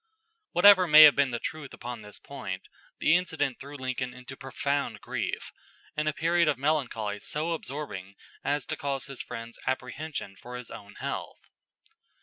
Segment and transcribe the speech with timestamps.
[0.53, 4.99] Whatever may have been the truth upon this point, the incident threw Lincoln into profound
[4.99, 5.51] grief,
[5.95, 10.71] and a period of melancholy so absorbing as to cause his friends apprehension for his
[10.71, 11.41] own health.